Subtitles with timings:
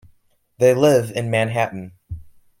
[0.57, 1.91] They live in Manhattan.